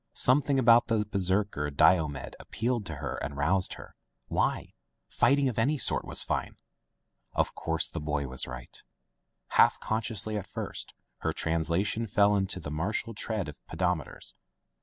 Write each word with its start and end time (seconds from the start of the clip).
Something 0.13 0.57
about 0.57 0.87
the 0.87 1.05
Berserker 1.05 1.69
Dio 1.69 2.07
med 2.07 2.35
appealed 2.39 2.87
to 2.87 2.95
her 2.95 3.17
and 3.21 3.37
roused 3.37 3.73
her. 3.75 3.93
Why! 4.29 4.73
Fighting 5.07 5.47
of 5.47 5.59
any 5.59 5.77
sort 5.77 6.05
was 6.05 6.23
fine! 6.23 6.55
Of 7.33 7.53
course, 7.53 7.87
the 7.87 7.99
boy 7.99 8.25
was 8.25 8.47
right 8.47 8.81
Half 9.49 9.79
consciously 9.79 10.39
at 10.39 10.47
first, 10.47 10.95
her 11.19 11.33
translation 11.33 12.07
fell 12.07 12.35
into 12.35 12.59
the 12.59 12.71
martial 12.71 13.13
tread 13.13 13.47
of 13.47 13.63
pentameters. 13.67 14.33